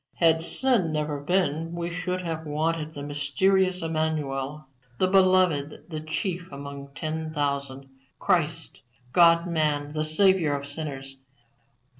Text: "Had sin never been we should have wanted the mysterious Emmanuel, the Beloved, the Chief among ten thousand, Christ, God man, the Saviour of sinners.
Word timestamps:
"Had 0.15 0.41
sin 0.41 0.91
never 0.91 1.19
been 1.19 1.73
we 1.75 1.91
should 1.91 2.23
have 2.23 2.47
wanted 2.47 2.91
the 2.93 3.03
mysterious 3.03 3.83
Emmanuel, 3.83 4.65
the 4.97 5.07
Beloved, 5.07 5.89
the 5.91 5.99
Chief 5.99 6.51
among 6.51 6.87
ten 6.95 7.31
thousand, 7.31 7.87
Christ, 8.17 8.81
God 9.13 9.45
man, 9.45 9.91
the 9.91 10.03
Saviour 10.03 10.55
of 10.55 10.65
sinners. 10.65 11.17